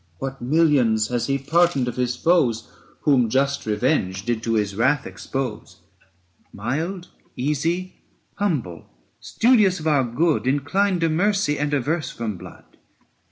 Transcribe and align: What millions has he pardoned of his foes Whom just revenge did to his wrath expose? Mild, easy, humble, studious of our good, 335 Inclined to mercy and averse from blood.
What 0.17 0.41
millions 0.41 1.09
has 1.09 1.27
he 1.27 1.37
pardoned 1.37 1.87
of 1.87 1.95
his 1.95 2.15
foes 2.15 2.67
Whom 3.01 3.29
just 3.29 3.67
revenge 3.67 4.25
did 4.25 4.41
to 4.41 4.55
his 4.55 4.75
wrath 4.75 5.05
expose? 5.05 5.77
Mild, 6.51 7.09
easy, 7.35 8.01
humble, 8.37 8.89
studious 9.19 9.79
of 9.79 9.85
our 9.85 10.03
good, 10.03 10.41
335 10.45 10.53
Inclined 10.55 11.01
to 11.01 11.09
mercy 11.09 11.59
and 11.59 11.71
averse 11.71 12.09
from 12.09 12.35
blood. 12.35 12.77